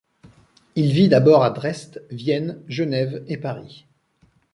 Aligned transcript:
Il 0.75 0.93
vit 0.93 1.09
d'abord 1.09 1.43
à 1.43 1.51
Dresde, 1.51 2.03
Vienne, 2.09 2.63
Genève 2.67 3.23
et 3.27 3.37
Paris. 3.37 3.85